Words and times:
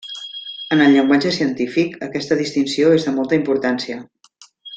En 0.75 0.79
el 0.85 0.95
llenguatge 0.95 1.33
científic 1.35 1.93
aquesta 2.07 2.39
distinció 2.41 2.91
és 2.97 3.07
de 3.11 3.15
molta 3.21 3.39
importància. 3.41 4.01